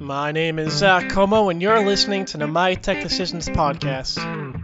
[0.00, 4.63] My name is Zach Comeau, and you're listening to the My Tech Decisions podcast.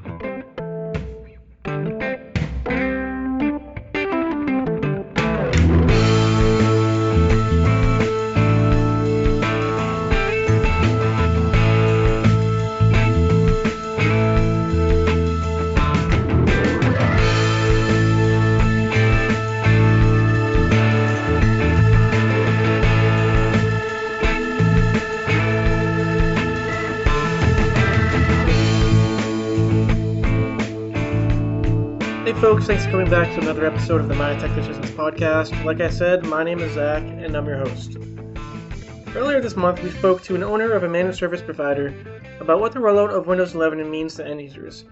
[32.61, 35.65] Folks, thanks for coming back to another episode of the My Tech Decisions podcast.
[35.65, 37.97] Like I said, my name is Zach, and I'm your host.
[39.17, 41.95] Earlier this month, we spoke to an owner of a managed service provider
[42.39, 44.85] about what the rollout of Windows 11 means to end users.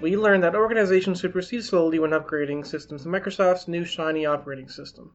[0.00, 4.68] We learned that organizations should proceed slowly when upgrading systems to Microsoft's new shiny operating
[4.68, 5.12] system.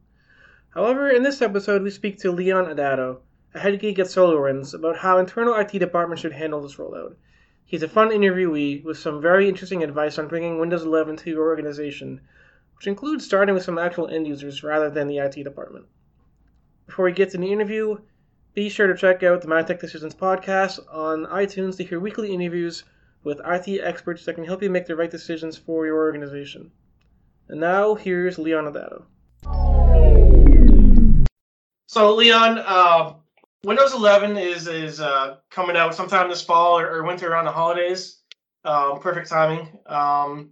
[0.69, 3.17] However, in this episode, we speak to Leon Adato,
[3.53, 7.15] a head geek at SolarWinds, about how internal IT departments should handle this rollout.
[7.69, 11.45] He's a fun interviewee with some very interesting advice on bringing Windows 11 to your
[11.45, 12.19] organization,
[12.75, 15.85] which includes starting with some actual end users rather than the IT department.
[16.87, 17.99] Before we get to the interview,
[18.55, 22.33] be sure to check out the My Tech Decisions podcast on iTunes to hear weekly
[22.33, 22.85] interviews
[23.23, 26.71] with IT experts that can help you make the right decisions for your organization.
[27.49, 29.03] And now, here's Leon Adato.
[31.85, 33.13] So, Leon, uh,
[33.63, 37.51] Windows 11 is is uh, coming out sometime this fall or, or winter around the
[37.51, 38.19] holidays.
[38.63, 39.67] Um, perfect timing.
[39.85, 40.51] Um,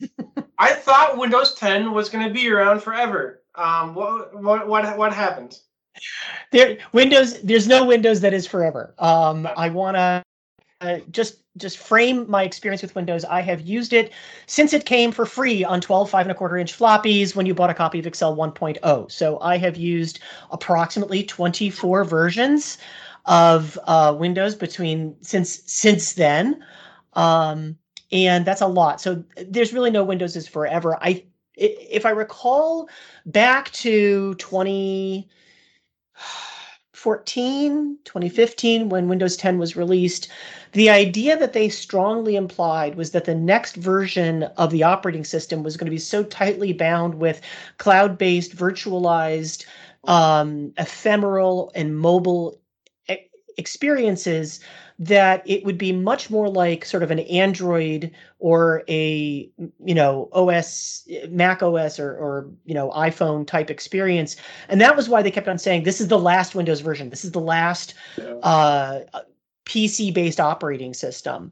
[0.58, 3.42] I thought Windows 10 was going to be around forever.
[3.54, 5.58] Um, what what what what happened?
[6.52, 7.40] There, Windows.
[7.42, 8.94] There's no Windows that is forever.
[8.98, 10.22] Um, I want to
[10.80, 13.24] uh, just just frame my experience with Windows.
[13.24, 14.12] I have used it
[14.46, 17.54] since it came for free on 12 five and a quarter inch floppies when you
[17.54, 19.10] bought a copy of Excel 1.0.
[19.10, 20.20] So I have used
[20.50, 22.78] approximately 24 versions
[23.26, 26.64] of uh, Windows between since since then,
[27.14, 27.76] um,
[28.10, 29.00] and that's a lot.
[29.00, 30.96] So there's really no Windows is forever.
[31.02, 31.24] I
[31.56, 32.88] if I recall
[33.26, 35.28] back to 20.
[37.02, 40.28] 2014, 2015, when Windows 10 was released,
[40.72, 45.62] the idea that they strongly implied was that the next version of the operating system
[45.62, 47.40] was going to be so tightly bound with
[47.78, 49.64] cloud based, virtualized,
[50.04, 52.60] um, ephemeral, and mobile
[53.60, 54.58] experiences
[55.00, 59.50] that it would be much more like sort of an android or a
[59.84, 64.36] you know os mac os or, or you know iphone type experience.
[64.68, 67.08] And that was why they kept on saying this is the last windows version.
[67.08, 67.94] This is the last
[68.42, 69.00] uh,
[69.64, 71.50] pc based operating system.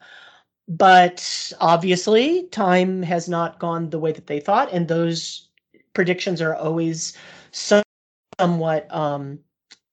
[0.68, 5.48] But obviously time has not gone the way that they thought and those
[5.94, 7.16] predictions are always
[7.50, 9.38] somewhat um,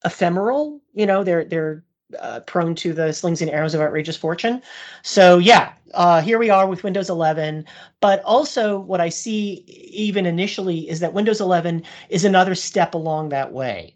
[0.04, 0.82] ephemeral.
[0.94, 1.85] You know they're they're
[2.20, 4.62] uh, prone to the slings and arrows of outrageous fortune.
[5.02, 7.66] So yeah, uh, here we are with Windows 11.
[8.02, 13.30] But also, what I see even initially is that Windows 11 is another step along
[13.30, 13.94] that way.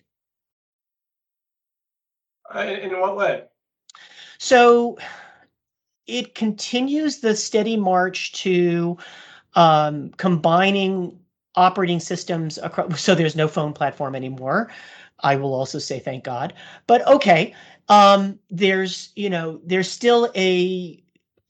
[2.53, 3.43] Uh, in what way?
[4.39, 4.97] So
[6.07, 8.97] it continues the steady march to
[9.53, 11.19] um, combining
[11.59, 13.01] operating systems across.
[13.05, 14.71] So there's no phone platform anymore.
[15.19, 16.53] I will also say thank God.
[16.87, 17.53] But okay,
[17.89, 21.03] um, there's you know there's still a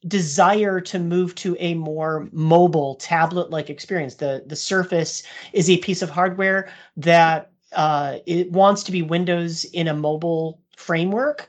[0.08, 4.16] desire to move to a more mobile tablet-like experience.
[4.16, 9.66] The the Surface is a piece of hardware that uh, it wants to be Windows
[9.66, 11.48] in a mobile framework.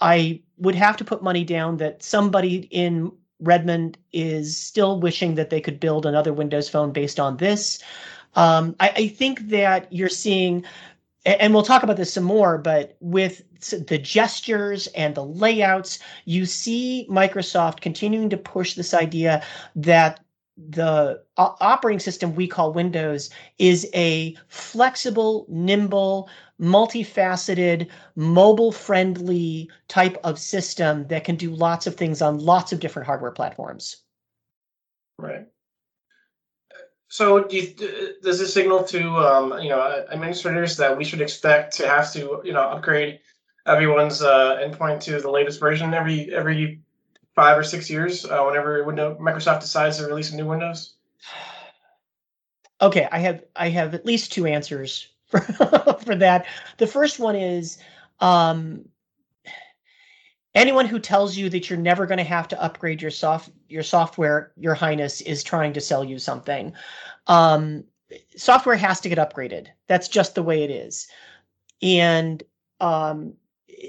[0.00, 5.50] I would have to put money down that somebody in Redmond is still wishing that
[5.50, 7.78] they could build another Windows phone based on this.
[8.34, 10.64] Um, I, I think that you're seeing
[11.24, 16.46] and we'll talk about this some more, but with the gestures and the layouts, you
[16.46, 19.44] see Microsoft continuing to push this idea
[19.76, 20.24] that
[20.56, 26.28] the operating system we call Windows is a flexible, nimble,
[26.60, 32.80] multifaceted, mobile friendly type of system that can do lots of things on lots of
[32.80, 33.98] different hardware platforms.
[35.18, 35.46] Right.
[37.08, 41.74] So, do you, does this signal to um, you know administrators that we should expect
[41.76, 43.20] to have to you know upgrade
[43.66, 46.82] everyone's uh, endpoint to the latest version every every
[47.34, 50.94] five or six years uh, whenever window Microsoft decides to release a new Windows?
[52.80, 56.46] Okay, I have I have at least two answers for, for that.
[56.78, 57.78] The first one is
[58.20, 58.88] um,
[60.54, 63.82] anyone who tells you that you're never going to have to upgrade your soft your
[63.82, 66.72] software your highness is trying to sell you something.
[67.26, 67.84] Um,
[68.36, 69.68] software has to get upgraded.
[69.86, 71.08] That's just the way it is.
[71.82, 72.42] And
[72.80, 73.34] um,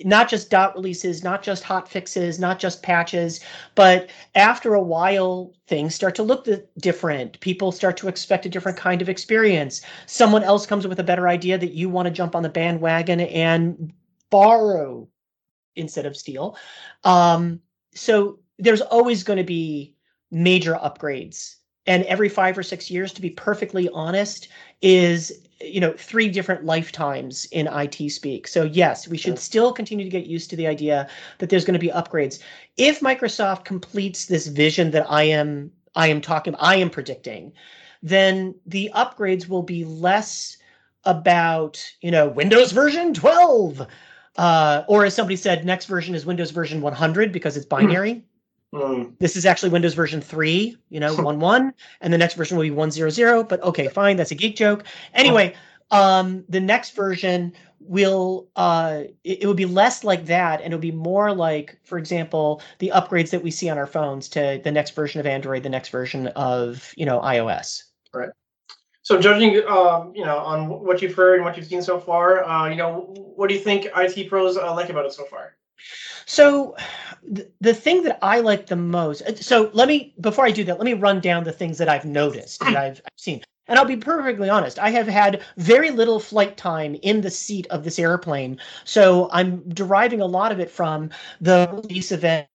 [0.05, 3.39] not just dot releases, not just hot fixes, not just patches,
[3.75, 6.47] but after a while, things start to look
[6.77, 7.39] different.
[7.39, 9.81] People start to expect a different kind of experience.
[10.05, 13.21] Someone else comes with a better idea that you want to jump on the bandwagon
[13.21, 13.91] and
[14.29, 15.07] borrow
[15.75, 16.57] instead of steal.
[17.03, 17.59] Um,
[17.93, 19.95] so there's always going to be
[20.31, 21.55] major upgrades.
[21.87, 24.49] And every five or six years, to be perfectly honest,
[24.81, 28.47] is you know three different lifetimes in IT speak.
[28.47, 31.09] So yes, we should still continue to get used to the idea
[31.39, 32.39] that there's going to be upgrades.
[32.77, 37.53] If Microsoft completes this vision that I am I am talking I am predicting,
[38.01, 40.57] then the upgrades will be less
[41.05, 43.87] about you know Windows version 12
[44.39, 48.23] uh, or as somebody said, next version is Windows version 100 because it's binary.
[48.73, 49.17] Mm.
[49.19, 52.63] This is actually Windows version 3, you know, 1 1, and the next version will
[52.63, 53.47] be 100.
[53.47, 54.83] But okay, fine, that's a geek joke.
[55.13, 55.55] Anyway,
[55.91, 60.81] um, the next version will uh it, it will be less like that and it'll
[60.81, 64.71] be more like for example the upgrades that we see on our phones to the
[64.71, 67.83] next version of android the next version of you know ios
[68.13, 68.29] right
[69.01, 72.43] so judging um, you know on what you've heard and what you've seen so far
[72.43, 75.55] uh, you know what do you think it pros uh, like about it so far
[76.25, 76.75] so
[77.59, 80.77] the thing that I like the most, uh, so let me, before I do that,
[80.77, 83.41] let me run down the things that I've noticed that I've, I've seen.
[83.67, 87.67] And I'll be perfectly honest, I have had very little flight time in the seat
[87.67, 88.59] of this airplane.
[88.83, 92.47] So I'm deriving a lot of it from the release event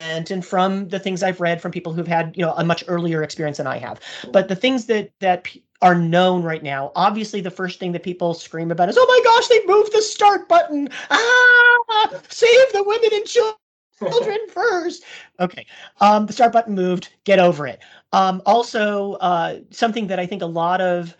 [0.00, 3.22] and from the things I've read from people who've had, you know, a much earlier
[3.22, 4.00] experience than I have.
[4.32, 5.46] But the things that that
[5.82, 9.20] are known right now, obviously the first thing that people scream about is, "Oh my
[9.24, 10.88] gosh, they moved the start button!
[11.10, 13.56] Ah, save the women and children!"
[13.98, 15.04] children first.
[15.40, 15.66] Okay.
[16.00, 17.10] Um, the start button moved.
[17.24, 17.80] Get over it.
[18.12, 21.16] Um, also, uh, something that I think a lot of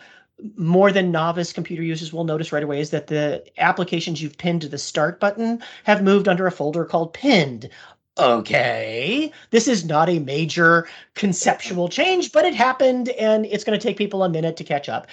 [0.56, 4.60] more than novice computer users will notice right away is that the applications you've pinned
[4.60, 7.70] to the start button have moved under a folder called pinned.
[8.18, 13.82] Okay, this is not a major conceptual change, but it happened and it's going to
[13.82, 15.06] take people a minute to catch up.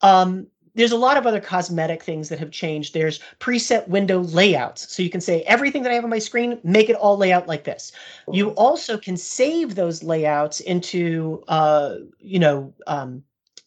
[0.00, 2.94] Um, there's a lot of other cosmetic things that have changed.
[2.94, 4.90] There's preset window layouts.
[4.90, 7.46] So you can say everything that I have on my screen, make it all layout
[7.46, 7.92] like this.
[8.30, 13.22] You also can save those layouts into, uh, you know, um,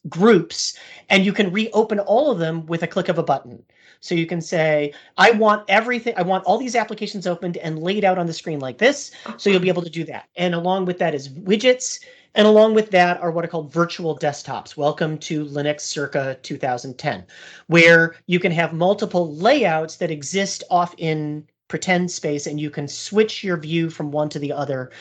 [0.09, 0.77] groups,
[1.09, 3.63] and you can reopen all of them with a click of a button.
[4.01, 8.03] So you can say, I want everything, I want all these applications opened and laid
[8.03, 9.11] out on the screen like this.
[9.37, 10.29] So you'll be able to do that.
[10.35, 11.99] And along with that is widgets
[12.35, 14.75] and along with that are what are called virtual desktops.
[14.75, 17.25] Welcome to Linux circa 2010,
[17.67, 22.87] where you can have multiple layouts that exist off in pretend space and you can
[22.87, 24.91] switch your view from one to the other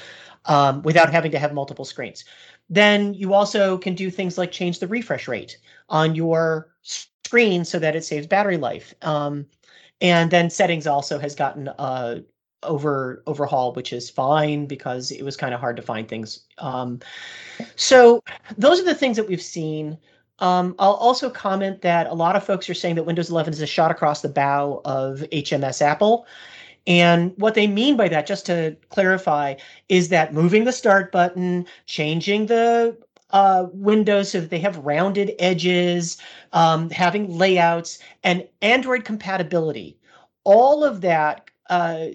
[0.46, 2.24] um, without having to have multiple screens.
[2.70, 5.58] Then you also can do things like change the refresh rate
[5.88, 6.70] on your
[7.24, 8.94] screen so that it saves battery life.
[9.02, 9.46] Um,
[10.00, 12.20] and then settings also has gotten uh,
[12.62, 16.46] over overhaul, which is fine because it was kind of hard to find things.
[16.58, 17.00] Um,
[17.76, 18.22] so
[18.56, 19.98] those are the things that we've seen.
[20.40, 23.60] Um, I'll also comment that a lot of folks are saying that Windows 11 is
[23.60, 26.26] a shot across the bow of HMS Apple.
[26.86, 29.54] And what they mean by that, just to clarify,
[29.88, 32.96] is that moving the start button, changing the
[33.30, 36.18] uh, windows so that they have rounded edges,
[36.52, 39.96] um, having layouts, and Android compatibility.
[40.44, 42.06] All of that uh,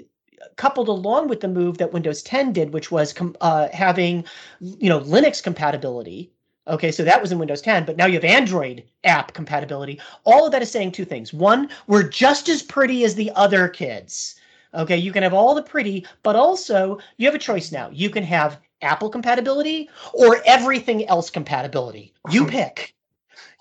[0.55, 4.23] coupled along with the move that Windows 10 did, which was com- uh, having,
[4.59, 6.31] you know, Linux compatibility.
[6.67, 9.99] Okay, so that was in Windows 10, but now you have Android app compatibility.
[10.25, 11.33] All of that is saying two things.
[11.33, 14.35] One, we're just as pretty as the other kids.
[14.75, 17.89] Okay, you can have all the pretty, but also you have a choice now.
[17.91, 22.13] You can have Apple compatibility or everything else compatibility.
[22.29, 22.93] You pick.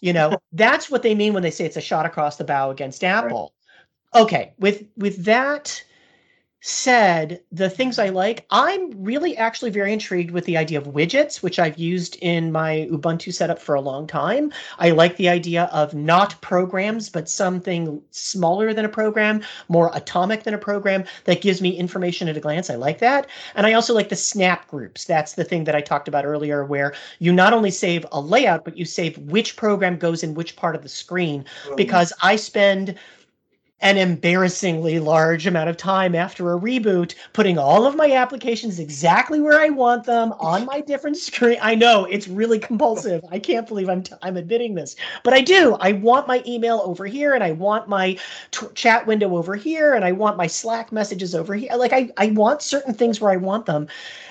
[0.00, 2.70] You know, that's what they mean when they say it's a shot across the bow
[2.70, 3.52] against Apple.
[4.14, 4.22] Right.
[4.22, 5.82] Okay, with with that
[6.60, 11.40] said the things I like, I'm really actually very intrigued with the idea of widgets,
[11.40, 14.52] which I've used in my Ubuntu setup for a long time.
[14.78, 20.42] I like the idea of not programs, but something smaller than a program, more atomic
[20.42, 22.70] than a program that gives me information at a glance.
[22.70, 23.28] I like that.
[23.54, 25.04] And I also like the snap groups.
[25.04, 28.64] That's the thing that I talked about earlier, where you not only save a layout,
[28.64, 31.44] but you save which program goes in which part of the screen.
[31.76, 32.96] Because I spend
[33.80, 39.40] an embarrassingly large amount of time after a reboot, putting all of my applications exactly
[39.40, 41.58] where I want them on my different screen.
[41.62, 43.24] I know it's really compulsive.
[43.30, 45.76] I can't believe I'm t- I'm admitting this, but I do.
[45.80, 48.18] I want my email over here, and I want my
[48.50, 51.70] t- chat window over here, and I want my Slack messages over here.
[51.76, 53.86] Like I I want certain things where I want them,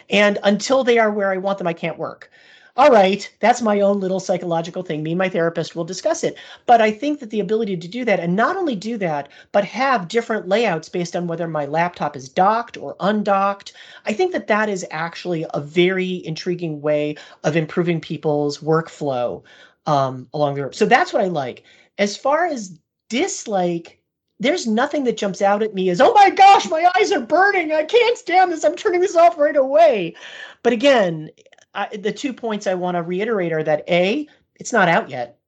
[0.10, 2.30] and until they are where I want them, I can't work.
[2.78, 5.02] All right, that's my own little psychological thing.
[5.02, 6.38] Me and my therapist will discuss it.
[6.68, 9.66] But I think that the ability to do that and not only do that, but
[9.66, 13.74] have different layouts based on whether my laptop is docked or undocked,
[14.06, 19.44] I think that that is actually a very intriguing way of improving people's workflow
[19.88, 20.76] um, along the road.
[20.76, 21.64] So that's what I like.
[21.98, 22.80] As far as
[23.10, 24.00] dislike,
[24.40, 27.72] there's nothing that jumps out at me as, oh my gosh, my eyes are burning.
[27.72, 28.64] I can't stand this.
[28.64, 30.16] I'm turning this off right away.
[30.62, 31.32] But again,
[31.74, 35.40] I, the two points I want to reiterate are that A, it's not out yet.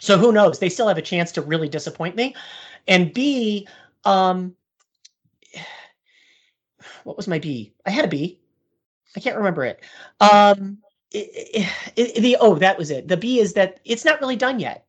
[0.00, 0.58] So who knows?
[0.58, 2.34] They still have a chance to really disappoint me.
[2.88, 3.68] And B,
[4.04, 4.56] um,
[7.04, 7.72] what was my B?
[7.86, 8.40] I had a B.
[9.16, 9.80] I can't remember it.
[10.20, 10.78] Um,
[11.10, 13.08] it, it, it, the oh, that was it.
[13.08, 14.86] The B is that it's not really done yet.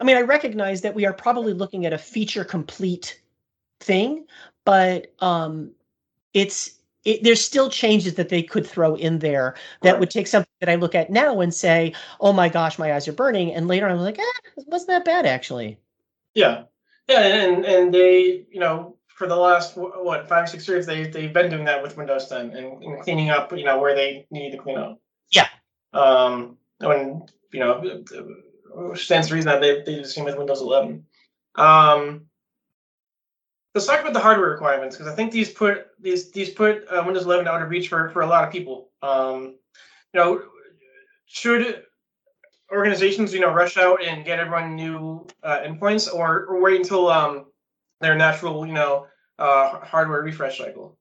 [0.00, 3.20] I mean, I recognize that we are probably looking at a feature complete
[3.80, 4.26] thing,
[4.64, 5.72] but um,
[6.34, 10.00] it's it, there's still changes that they could throw in there that right.
[10.00, 13.08] would take something that I look at now and say, "Oh my gosh, my eyes
[13.08, 15.78] are burning," and later I'm like, "Eh, wasn't that bad actually."
[16.34, 16.64] Yeah,
[17.08, 21.32] yeah, and and they, you know, for the last what five six years, they they've
[21.32, 24.50] been doing that with Windows 10 and, and cleaning up, you know, where they need
[24.52, 25.00] to clean up.
[25.30, 25.48] Yeah.
[25.92, 28.04] Um, when you know,
[28.94, 31.04] stands to reason that they they do the same with Windows 11.
[31.56, 32.26] Um,
[33.74, 37.02] let's talk about the hardware requirements because I think these put these these put uh,
[37.04, 38.90] Windows 11 out of reach for for a lot of people.
[39.02, 39.56] Um,
[40.12, 40.42] you know,
[41.26, 41.84] should
[42.72, 47.08] organizations you know rush out and get everyone new uh, endpoints or, or wait until
[47.08, 47.46] um,
[48.00, 49.06] their natural you know
[49.38, 50.96] uh, hardware refresh cycle?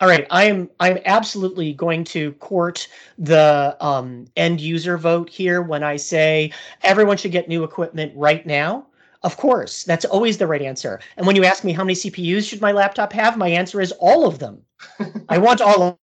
[0.00, 2.86] All right, I'm I'm absolutely going to court
[3.18, 6.52] the um, end user vote here when I say
[6.82, 8.87] everyone should get new equipment right now.
[9.22, 11.00] Of course, that's always the right answer.
[11.16, 13.92] And when you ask me how many CPUs should my laptop have, my answer is
[13.92, 14.62] all of them.
[15.28, 15.98] I want all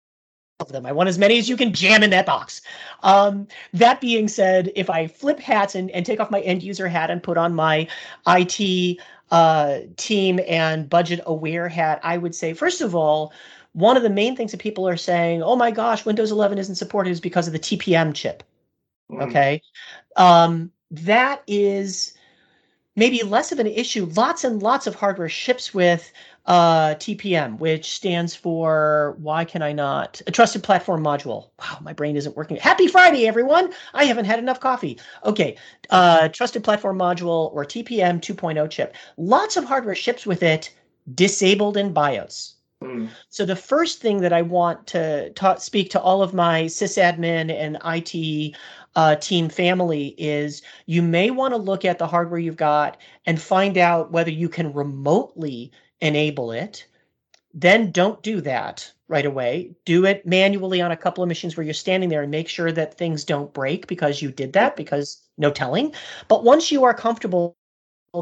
[0.60, 0.84] of them.
[0.84, 2.60] I want as many as you can jam in that box.
[3.02, 6.88] Um, that being said, if I flip hats and, and take off my end user
[6.88, 7.86] hat and put on my
[8.26, 8.98] IT
[9.30, 13.32] uh, team and budget aware hat, I would say, first of all,
[13.74, 16.76] one of the main things that people are saying, oh my gosh, Windows 11 isn't
[16.76, 18.42] supported is because of the TPM chip.
[19.10, 19.22] Mm.
[19.28, 19.62] Okay.
[20.16, 22.13] Um, that is
[22.96, 24.06] maybe less of an issue.
[24.16, 26.12] Lots and lots of hardware ships with
[26.46, 30.20] uh, TPM, which stands for why can I not?
[30.26, 31.48] A trusted platform module.
[31.58, 32.56] Wow, my brain isn't working.
[32.56, 33.72] Happy Friday, everyone.
[33.94, 34.98] I haven't had enough coffee.
[35.24, 35.56] Okay,
[35.90, 38.94] uh, trusted platform module or TPM 2.0 chip.
[39.16, 40.74] Lots of hardware ships with it
[41.14, 42.54] disabled in BIOS.
[42.82, 43.06] Hmm.
[43.30, 47.50] So the first thing that I want to ta- speak to all of my sysadmin
[47.50, 48.56] and IT
[48.96, 52.96] uh, team family is you may want to look at the hardware you've got
[53.26, 56.86] and find out whether you can remotely enable it.
[57.52, 59.74] Then don't do that right away.
[59.84, 62.72] Do it manually on a couple of machines where you're standing there and make sure
[62.72, 65.94] that things don't break because you did that because no telling.
[66.28, 67.56] But once you are comfortable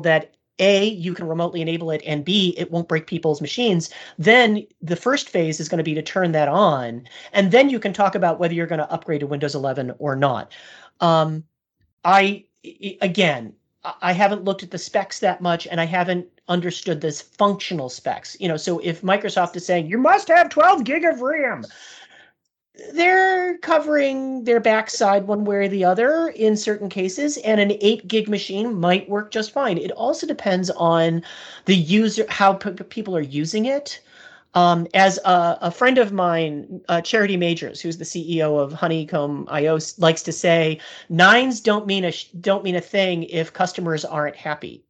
[0.02, 3.90] that a, you can remotely enable it, and B, it won't break people's machines.
[4.18, 7.78] Then the first phase is going to be to turn that on, and then you
[7.78, 10.52] can talk about whether you're going to upgrade to Windows 11 or not.
[11.00, 11.44] Um,
[12.04, 12.44] I
[13.00, 13.54] again,
[14.00, 18.36] I haven't looked at the specs that much, and I haven't understood this functional specs.
[18.38, 21.64] You know, so if Microsoft is saying you must have 12 gig of RAM,
[22.94, 28.08] they're covering their backside one way or the other in certain cases and an 8
[28.08, 29.76] gig machine might work just fine.
[29.76, 31.22] It also depends on
[31.66, 34.00] the user how p- people are using it.
[34.54, 39.48] Um, as a, a, friend of mine uh, charity majors who's the ceo of honeycomb
[39.50, 44.36] io likes to say nines don't mean a don't mean a thing if customers aren't
[44.36, 44.84] happy.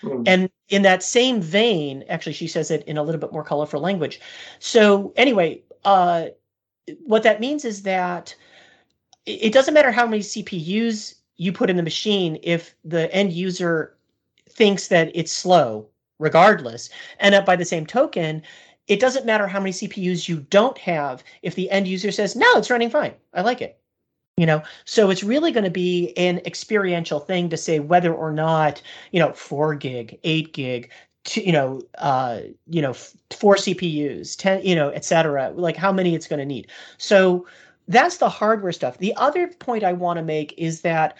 [0.00, 0.22] Hmm.
[0.26, 3.80] and in that same vein actually she says it in a little bit more colorful
[3.80, 4.20] language.
[4.60, 6.26] So anyway uh,
[7.04, 8.34] what that means is that
[9.26, 13.96] it doesn't matter how many CPUs you put in the machine if the end user
[14.50, 15.88] thinks that it's slow,
[16.18, 16.90] regardless.
[17.18, 18.42] And by the same token,
[18.86, 22.46] it doesn't matter how many CPUs you don't have if the end user says, no,
[22.56, 23.14] it's running fine.
[23.32, 23.78] I like it.
[24.36, 28.32] You know, so it's really going to be an experiential thing to say whether or
[28.32, 30.90] not, you know, four gig, eight gig,
[31.24, 32.92] to, you know, uh, you know,
[33.30, 36.68] four CPUs, ten, you know, et cetera, like how many it's going to need.
[36.98, 37.46] So
[37.88, 38.98] that's the hardware stuff.
[38.98, 41.16] The other point I want to make is that,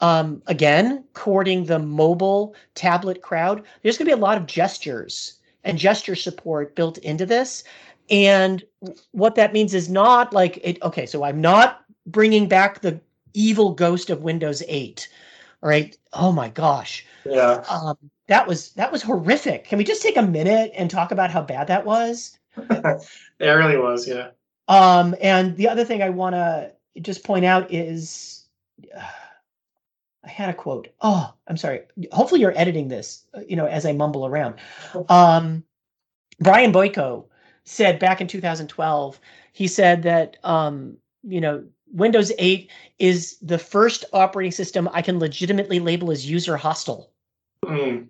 [0.00, 5.34] um, again, courting the mobile tablet crowd, there's going to be a lot of gestures
[5.64, 7.64] and gesture support built into this.
[8.08, 8.64] And
[9.12, 10.82] what that means is not like it.
[10.82, 13.00] Okay, so I'm not bringing back the
[13.34, 15.08] evil ghost of Windows 8.
[15.62, 15.96] Right.
[16.12, 17.04] Oh my gosh.
[17.24, 17.64] Yeah.
[17.68, 17.96] Um,
[18.28, 19.64] that was that was horrific.
[19.64, 22.38] Can we just take a minute and talk about how bad that was?
[22.56, 23.06] it
[23.40, 24.30] really was, yeah.
[24.68, 28.44] Um, and the other thing I want to just point out is
[28.96, 29.02] uh,
[30.24, 30.88] I had a quote.
[31.00, 31.80] Oh, I'm sorry.
[32.12, 34.56] Hopefully you're editing this, uh, you know, as I mumble around.
[35.08, 35.64] Um,
[36.40, 37.24] Brian Boyko
[37.64, 39.20] said back in 2012,
[39.52, 45.18] he said that, um, you know, Windows 8 is the first operating system I can
[45.18, 47.10] legitimately label as user hostile.
[47.64, 48.06] Mm.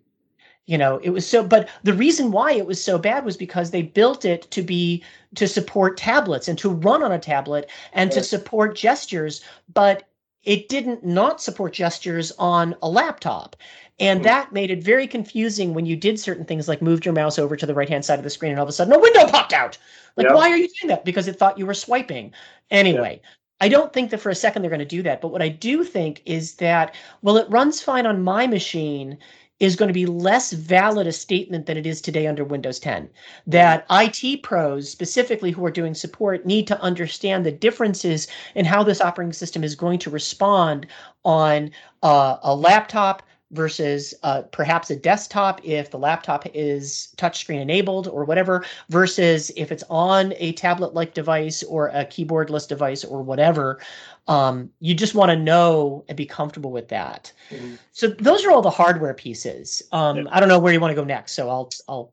[0.67, 3.71] You know, it was so, but the reason why it was so bad was because
[3.71, 5.03] they built it to be
[5.35, 10.05] to support tablets and to run on a tablet and to support gestures, but
[10.45, 13.57] it didn't not support gestures on a laptop.
[13.99, 14.25] And Hmm.
[14.25, 17.57] that made it very confusing when you did certain things like moved your mouse over
[17.57, 19.27] to the right hand side of the screen and all of a sudden a window
[19.27, 19.77] popped out.
[20.17, 20.35] Like, Yeah.
[20.35, 21.05] why are you doing that?
[21.05, 22.33] Because it thought you were swiping.
[22.71, 23.21] Anyway,
[23.61, 25.21] I don't think that for a second they're going to do that.
[25.21, 29.19] But what I do think is that, well, it runs fine on my machine
[29.61, 33.11] is going to be less valid a statement than it is today under Windows 10.
[33.47, 38.83] That IT pros, specifically who are doing support, need to understand the differences in how
[38.83, 40.87] this operating system is going to respond
[41.27, 41.71] on
[42.03, 48.25] uh, a laptop versus uh, perhaps a desktop if the laptop is touchscreen enabled or
[48.25, 53.81] whatever, versus if it's on a tablet like device or a keyboardless device or whatever.
[54.29, 57.33] Um, you just want to know and be comfortable with that.
[57.51, 57.75] Mm-hmm.
[57.93, 59.83] So those are all the hardware pieces.
[59.93, 60.25] Um, yeah.
[60.31, 62.13] I don't know where you want to go next, so I'll I'll.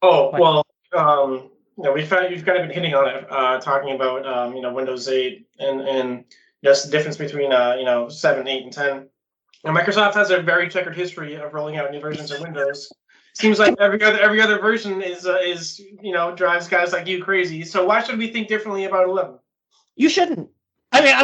[0.00, 0.64] Oh well,
[0.96, 3.94] um, you know, we've kind of, we've kind of been hitting on it, uh, talking
[3.94, 6.24] about um, you know Windows 8 and and
[6.64, 9.08] just the difference between uh, you know 7, 8, and 10
[9.66, 12.90] Microsoft has a very checkered history of rolling out new versions of Windows.
[13.34, 17.06] Seems like every other every other version is uh, is you know drives guys like
[17.06, 17.64] you crazy.
[17.64, 19.38] So why should we think differently about 11?
[19.96, 20.48] You shouldn't.
[20.92, 21.14] I mean,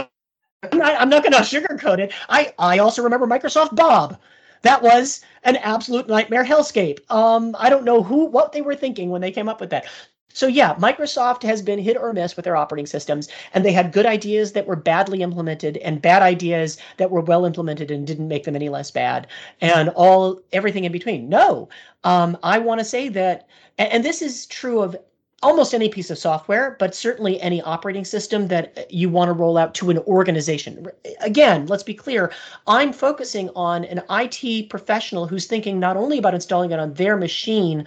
[0.73, 2.13] I'm not, I'm not going to sugarcoat it.
[2.29, 4.19] I I also remember Microsoft Bob.
[4.63, 6.99] That was an absolute nightmare hellscape.
[7.11, 9.87] Um, I don't know who what they were thinking when they came up with that.
[10.35, 13.93] So yeah, Microsoft has been hit or miss with their operating systems, and they had
[13.93, 18.29] good ideas that were badly implemented, and bad ideas that were well implemented and didn't
[18.29, 19.29] make them any less bad,
[19.61, 21.29] and all everything in between.
[21.29, 21.69] No,
[22.03, 23.49] um, I want to say that,
[23.79, 24.97] and, and this is true of
[25.45, 29.59] almost any piece of software, but certainly any operating system that you want to roll
[29.59, 30.89] out to an organization.
[31.21, 32.33] Again, let's be clear.
[32.67, 37.19] I'm focusing on an IT professional who's thinking not only about installing it on their
[37.19, 37.87] machine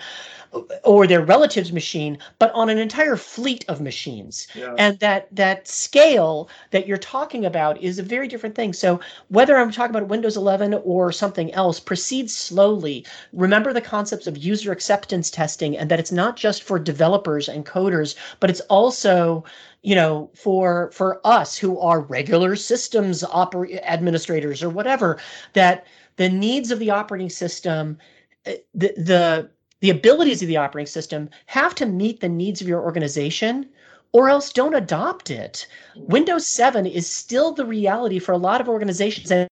[0.83, 4.47] or their relative's machine, but on an entire fleet of machines.
[4.55, 4.73] Yeah.
[4.77, 8.73] And that that scale that you're talking about is a very different thing.
[8.73, 13.05] So whether I'm talking about Windows 11 or something else, proceed slowly.
[13.33, 17.65] Remember the concepts of user acceptance testing and that it's not just for developers and
[17.65, 19.43] coders, but it's also
[19.83, 25.19] you know for for us who are regular systems oper- administrators or whatever
[25.53, 25.85] that
[26.17, 27.97] the needs of the operating system
[28.45, 32.67] uh, the the the abilities of the operating system have to meet the needs of
[32.67, 33.69] your organization
[34.11, 35.67] or else don't adopt it.
[35.95, 39.47] Windows 7 is still the reality for a lot of organizations and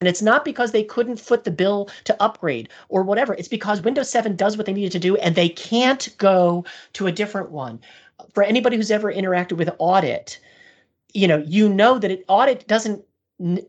[0.00, 3.34] and it's not because they couldn't foot the bill to upgrade or whatever.
[3.34, 7.06] It's because Windows 7 does what they needed to do and they can't go to
[7.06, 7.80] a different one.
[8.32, 10.40] For anybody who's ever interacted with audit,
[11.12, 13.04] you know, you know that it, audit doesn't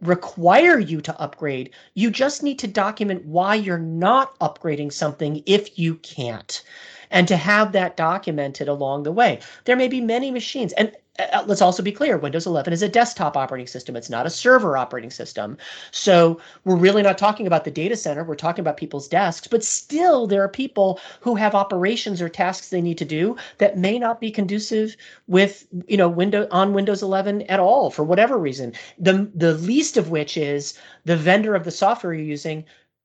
[0.02, 1.72] require you to upgrade.
[1.96, 6.64] You just need to document why you're not upgrading something if you can't.
[7.10, 9.42] And to have that documented along the way.
[9.66, 10.72] There may be many machines.
[10.74, 14.26] And uh, let's also be clear Windows 11 is a desktop operating system, it's not
[14.26, 15.58] a server operating system.
[15.92, 19.48] So we're really not talking about the data center, we're talking about people's desks.
[19.48, 23.78] But still, there are people who have operations or tasks they need to do that
[23.78, 24.96] may not be conducive
[25.28, 28.74] with you know window on windows 11 at all for whatever reason.
[28.98, 32.64] The the least of which is the vendor of the software you're using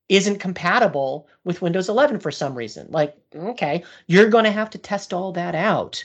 [0.09, 2.87] isn't compatible with windows 11 for some reason.
[2.91, 6.05] Like okay you're going to have to test all that out.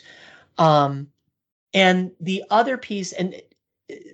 [0.57, 1.07] Um,
[1.73, 3.41] and the other piece and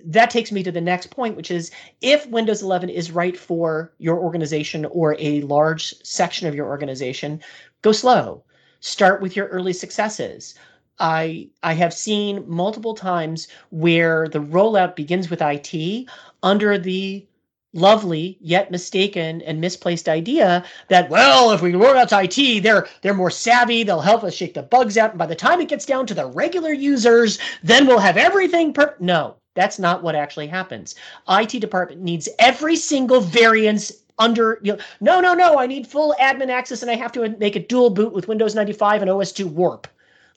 [0.04, 3.92] that takes me to the next point which is if windows 11 is right for
[3.98, 7.40] your organization or a large section of your organization
[7.82, 8.44] go slow.
[8.80, 10.54] Start with your early successes.
[11.00, 16.08] I I have seen multiple times where the rollout begins with IT
[16.42, 17.26] under the
[17.74, 22.86] lovely yet mistaken and misplaced idea that well if we roll out to IT they're
[23.02, 25.68] they're more savvy they'll help us shake the bugs out and by the time it
[25.68, 30.14] gets down to the regular users then we'll have everything per no that's not what
[30.14, 30.94] actually happens
[31.28, 36.14] IT department needs every single variance under you know, no no no I need full
[36.18, 39.30] admin access and I have to make a dual boot with Windows 95 and OS
[39.30, 39.86] 2 warp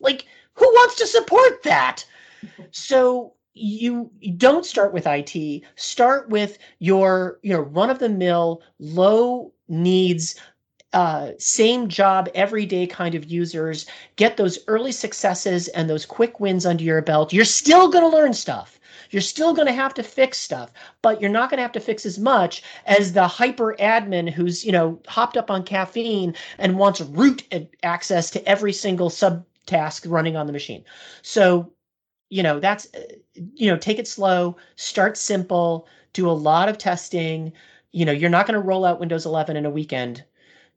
[0.01, 2.05] like who wants to support that?
[2.71, 5.63] So you, don't start with IT.
[5.75, 10.35] Start with your you know run of the mill, low needs
[10.93, 13.85] uh, same job everyday kind of users.
[14.17, 17.31] Get those early successes and those quick wins under your belt.
[17.31, 18.77] You're still going to learn stuff.
[19.09, 21.79] You're still going to have to fix stuff but you're not going to have to
[21.79, 26.77] fix as much as the hyper admin who's you know hopped up on caffeine and
[26.77, 27.43] wants root
[27.83, 30.83] access to every single sub task running on the machine.
[31.21, 31.71] So
[32.31, 32.87] you know that's
[33.35, 37.53] you know take it slow start simple do a lot of testing
[37.91, 40.23] you know you're not going to roll out windows 11 in a weekend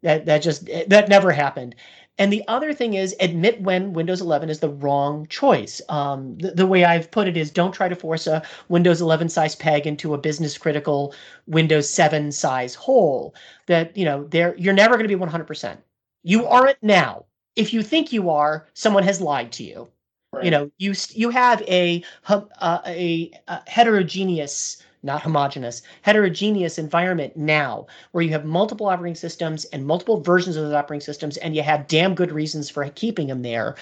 [0.02, 1.74] that that just that never happened
[2.16, 5.80] and the other thing is admit when Windows 11 is the wrong choice.
[5.88, 9.30] Um, the, the, way I've put it is don't try to force a Windows 11
[9.30, 11.12] size peg into a business critical
[11.48, 13.34] Windows 7 size hole.
[13.66, 15.76] That you know, there you're never going to be 100%.
[16.22, 17.24] You aren't now.
[17.56, 19.88] If you think you are, someone has lied to you.
[20.34, 20.44] Right.
[20.44, 27.86] You know, you you have a uh, a, a heterogeneous not homogenous, heterogeneous environment now
[28.12, 31.62] where you have multiple operating systems and multiple versions of those operating systems, and you
[31.62, 33.76] have damn good reasons for keeping them there.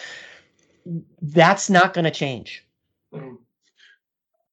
[1.23, 2.65] That's not going to change.
[3.15, 3.39] Mm.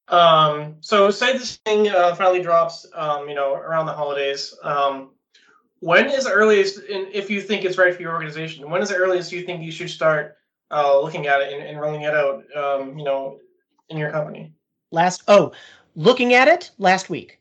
[0.10, 4.56] Um, so say this thing uh, finally drops, um, you know, around the holidays.
[4.64, 5.10] Um,
[5.80, 8.96] when is the earliest, if you think it's right for your organization, when is the
[8.96, 10.38] earliest you think you should start
[10.72, 13.40] uh, looking at it and, and rolling it out, um, you know,
[13.90, 14.54] in your company?
[14.92, 15.52] Last, oh,
[16.00, 17.40] Looking at it last week.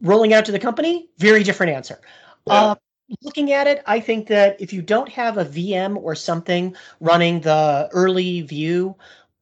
[0.00, 2.00] Rolling out to the company, very different answer.
[2.46, 2.52] Yeah.
[2.52, 2.74] Uh,
[3.22, 7.40] looking at it, I think that if you don't have a VM or something running
[7.40, 8.94] the early view,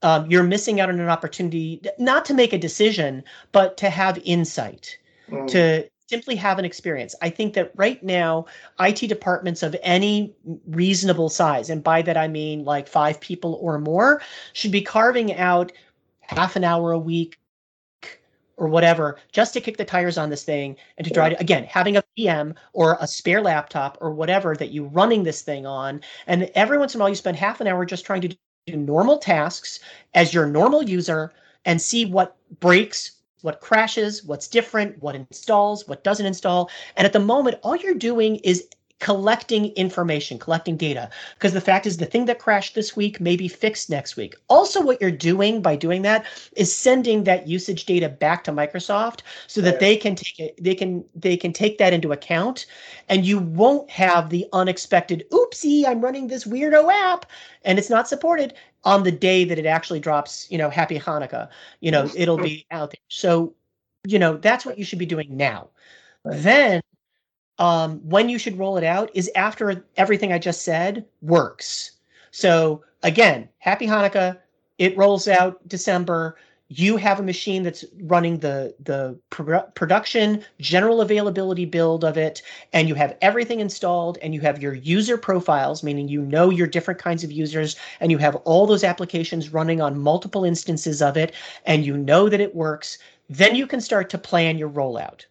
[0.02, 4.18] um, you're missing out on an opportunity not to make a decision, but to have
[4.24, 5.46] insight, mm.
[5.48, 7.14] to simply have an experience.
[7.22, 8.44] I think that right now,
[8.78, 10.34] IT departments of any
[10.66, 14.20] reasonable size, and by that I mean like five people or more,
[14.52, 15.72] should be carving out
[16.20, 17.38] half an hour a week,
[18.58, 21.64] or whatever just to kick the tires on this thing and to try to again
[21.64, 26.00] having a VM or a spare laptop or whatever that you're running this thing on
[26.26, 28.76] and every once in a while you spend half an hour just trying to do
[28.76, 29.80] normal tasks
[30.12, 31.32] as your normal user
[31.64, 33.12] and see what breaks
[33.42, 37.94] what crashes what's different what installs what doesn't install and at the moment all you're
[37.94, 38.68] doing is
[39.02, 41.10] collecting information, collecting data.
[41.34, 44.36] Because the fact is, the thing that crashed this week may be fixed next week.
[44.48, 46.24] Also, what you're doing by doing that
[46.56, 50.74] is sending that usage data back to Microsoft so that they can take it, they
[50.76, 52.66] can they can take that into account,
[53.08, 57.26] and you won't have the unexpected, oopsie, I'm running this weirdo app
[57.64, 61.48] and it's not supported on the day that it actually drops, you know, happy Hanukkah.
[61.80, 63.00] You know, it'll be out there.
[63.08, 63.54] So,
[64.04, 65.68] you know, that's what you should be doing now.
[66.24, 66.42] Right.
[66.42, 66.82] Then
[67.58, 71.92] um, when you should roll it out is after everything I just said works.
[72.30, 74.38] So again, happy Hanukkah.
[74.78, 76.36] It rolls out December.
[76.74, 82.40] You have a machine that's running the the production general availability build of it,
[82.72, 86.66] and you have everything installed, and you have your user profiles, meaning you know your
[86.66, 91.18] different kinds of users, and you have all those applications running on multiple instances of
[91.18, 91.34] it,
[91.66, 92.96] and you know that it works.
[93.28, 95.26] Then you can start to plan your rollout.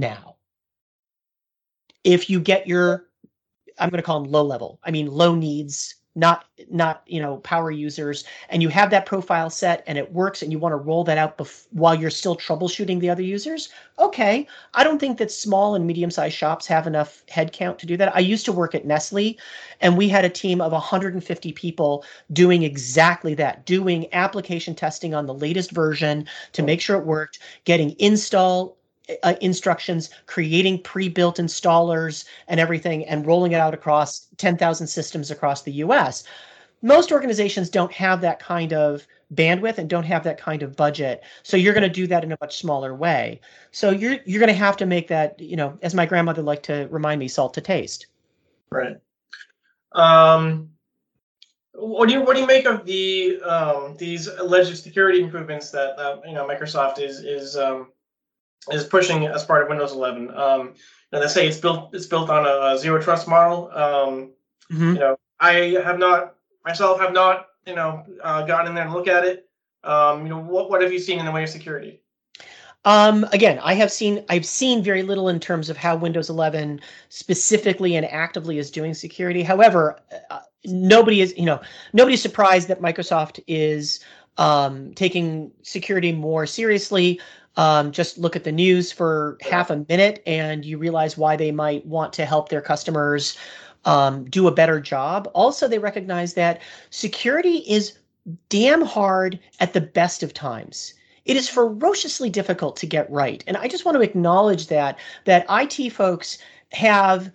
[0.00, 0.34] Now,
[2.02, 3.06] if you get your
[3.78, 7.36] i'm going to call them low level i mean low needs not not you know
[7.38, 10.76] power users and you have that profile set and it works and you want to
[10.76, 14.46] roll that out bef- while you're still troubleshooting the other users okay.
[14.74, 18.14] I don't think that small and medium sized shops have enough headcount to do that.
[18.14, 19.36] I used to work at nestle
[19.80, 25.26] and we had a team of 150 people doing exactly that doing application testing on
[25.26, 28.76] the latest version to make sure it worked getting install
[29.22, 35.62] uh, instructions, creating pre-built installers and everything, and rolling it out across 10,000 systems across
[35.62, 36.24] the U.S.
[36.82, 41.22] Most organizations don't have that kind of bandwidth and don't have that kind of budget,
[41.42, 43.40] so you're going to do that in a much smaller way.
[43.70, 46.64] So you're you're going to have to make that, you know, as my grandmother liked
[46.66, 48.06] to remind me, salt to taste.
[48.70, 48.96] Right.
[49.92, 50.70] Um,
[51.72, 55.96] what do you what do you make of the um, these alleged security improvements that,
[55.96, 57.88] that you know Microsoft is is um,
[58.72, 60.34] is pushing as part of Windows 11.
[60.34, 60.74] Um,
[61.12, 63.70] and they say it's built it's built on a, zero trust model.
[63.72, 64.32] Um,
[64.72, 64.94] mm-hmm.
[64.94, 68.92] You know, I have not myself have not you know uh, gotten in there and
[68.92, 69.48] look at it.
[69.84, 72.02] Um, you know, what what have you seen in the way of security?
[72.84, 76.80] Um, again, I have seen I've seen very little in terms of how Windows 11
[77.08, 79.42] specifically and actively is doing security.
[79.42, 79.98] However,
[80.30, 81.60] uh, nobody is you know
[81.92, 84.00] nobody's surprised that Microsoft is
[84.38, 87.20] um, taking security more seriously.
[87.56, 91.52] Um, just look at the news for half a minute and you realize why they
[91.52, 93.36] might want to help their customers
[93.86, 95.30] um, do a better job.
[95.32, 97.98] Also, they recognize that security is
[98.48, 100.92] damn hard at the best of times.
[101.24, 103.42] It is ferociously difficult to get right.
[103.46, 106.38] And I just want to acknowledge that that IT folks
[106.72, 107.30] have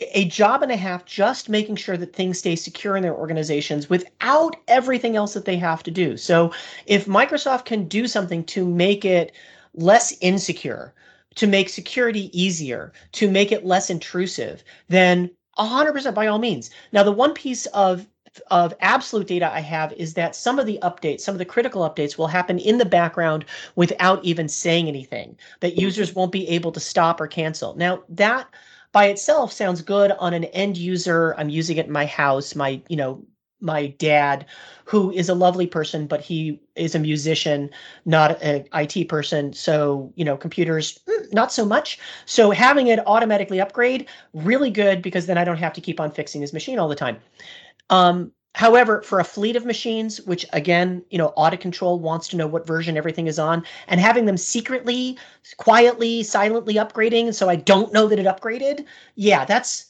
[0.00, 3.88] a job and a half just making sure that things stay secure in their organizations
[3.88, 6.16] without everything else that they have to do.
[6.16, 6.52] So
[6.86, 9.32] if Microsoft can do something to make it
[9.74, 10.94] less insecure,
[11.34, 16.70] to make security easier, to make it less intrusive, then 100% by all means.
[16.92, 18.06] Now, the one piece of
[18.50, 21.88] of absolute data I have is that some of the updates, some of the critical
[21.88, 23.44] updates will happen in the background
[23.76, 27.76] without even saying anything, that users won't be able to stop or cancel.
[27.76, 28.48] Now, that
[28.92, 31.34] by itself sounds good on an end user.
[31.38, 33.24] I'm using it in my house, my, you know,
[33.64, 34.46] my dad,
[34.84, 37.70] who is a lovely person, but he is a musician,
[38.04, 39.52] not an IT person.
[39.52, 41.98] So, you know, computers, mm, not so much.
[42.26, 46.10] So having it automatically upgrade, really good because then I don't have to keep on
[46.10, 47.16] fixing his machine all the time.
[47.90, 52.36] Um, however, for a fleet of machines, which again, you know, audit control wants to
[52.36, 55.18] know what version everything is on, and having them secretly,
[55.56, 58.84] quietly, silently upgrading, so I don't know that it upgraded.
[59.16, 59.86] Yeah, that's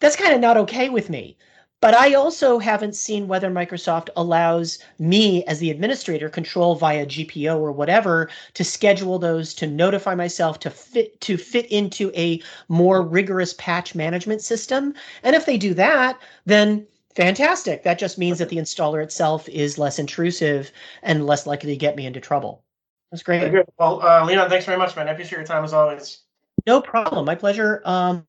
[0.00, 1.36] that's kind of not okay with me.
[1.84, 7.58] But I also haven't seen whether Microsoft allows me as the administrator control via GPO
[7.58, 13.02] or whatever to schedule those to notify myself to fit to fit into a more
[13.02, 14.94] rigorous patch management system.
[15.22, 17.82] And if they do that, then fantastic.
[17.82, 21.96] That just means that the installer itself is less intrusive and less likely to get
[21.96, 22.64] me into trouble.
[23.12, 23.50] That's great.
[23.50, 23.66] Good.
[23.78, 25.06] Well, uh, Leon, thanks very much, man.
[25.06, 26.22] I appreciate your time as always.
[26.66, 27.26] No problem.
[27.26, 27.82] My pleasure.
[27.84, 28.26] Um,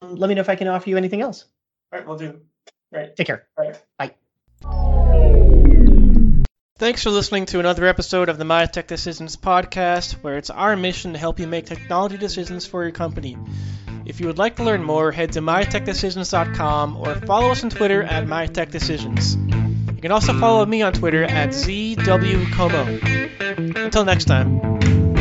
[0.00, 1.44] let me know if I can offer you anything else.
[1.92, 2.40] All right, we'll do.
[2.94, 3.14] Right.
[3.16, 3.46] Take care.
[3.58, 3.76] Right.
[3.98, 4.14] Bye.
[6.76, 10.76] Thanks for listening to another episode of the My Tech Decisions podcast, where it's our
[10.76, 13.36] mission to help you make technology decisions for your company.
[14.06, 18.02] If you would like to learn more, head to mytechdecisions.com or follow us on Twitter
[18.02, 19.96] at mytechdecisions.
[19.96, 22.98] You can also follow me on Twitter at ZWComeau.
[23.76, 25.13] Until next time.